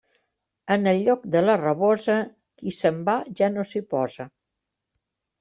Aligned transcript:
En 0.75 0.91
el 0.91 1.01
lloc 1.07 1.27
de 1.35 1.43
la 1.43 1.57
rabosa, 1.61 2.15
qui 2.63 2.73
se'n 2.79 2.99
va 3.11 3.19
ja 3.43 3.51
no 3.59 3.67
s'hi 3.75 3.85
posa. 3.95 4.29